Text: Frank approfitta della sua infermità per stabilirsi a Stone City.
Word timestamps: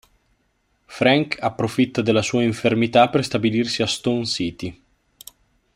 Frank 0.87 1.37
approfitta 1.39 2.01
della 2.01 2.23
sua 2.23 2.41
infermità 2.41 3.07
per 3.09 3.23
stabilirsi 3.23 3.83
a 3.83 3.85
Stone 3.85 4.25
City. 4.25 4.81